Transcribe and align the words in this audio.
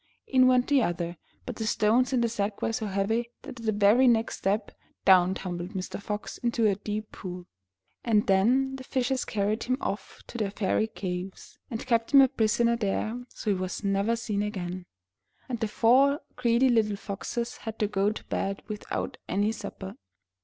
In 0.25 0.47
went 0.47 0.65
the 0.65 0.81
other, 0.81 1.17
but 1.45 1.57
the 1.57 1.67
stones 1.67 2.11
in 2.11 2.21
the 2.21 2.27
sack 2.27 2.63
were 2.63 2.73
so 2.73 2.87
heavy 2.87 3.29
that 3.43 3.59
at 3.59 3.65
the 3.67 3.71
very 3.71 4.07
next 4.07 4.35
step, 4.39 4.71
down 5.05 5.35
tumbled 5.35 5.75
Mr. 5.75 6.01
Fox 6.01 6.39
into 6.39 6.65
a 6.65 6.73
deep 6.73 7.11
pool. 7.11 7.45
And 8.03 8.25
then 8.25 8.77
the 8.77 8.83
fishes 8.83 9.23
carried 9.25 9.65
him 9.65 9.77
off 9.79 10.23
to 10.25 10.39
their 10.39 10.49
fairy 10.49 10.87
caves 10.87 11.59
219 11.69 11.69
MY 11.69 11.69
BOOK 11.69 11.69
HOUSE 11.69 11.69
and 11.69 11.87
kept 11.87 12.13
him 12.15 12.21
a 12.21 12.35
prisoner 12.35 12.75
there, 12.75 13.23
so 13.29 13.51
he 13.51 13.55
was 13.55 13.83
never 13.83 14.15
seen 14.15 14.41
again. 14.41 14.87
And 15.47 15.59
the 15.59 15.67
four 15.67 16.21
greedy 16.35 16.69
little 16.69 16.95
foxes 16.95 17.57
had 17.57 17.77
to 17.77 17.85
go 17.87 18.11
to 18.11 18.23
bed 18.23 18.63
without 18.67 19.17
any 19.29 19.51
supper. 19.51 19.97